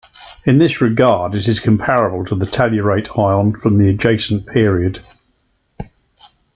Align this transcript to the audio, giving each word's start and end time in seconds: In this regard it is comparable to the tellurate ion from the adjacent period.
In 0.47 0.57
this 0.57 0.81
regard 0.81 1.35
it 1.35 1.47
is 1.47 1.59
comparable 1.59 2.25
to 2.25 2.33
the 2.33 2.47
tellurate 2.47 3.19
ion 3.19 3.55
from 3.55 3.77
the 3.77 3.87
adjacent 3.87 4.47
period. 4.47 5.07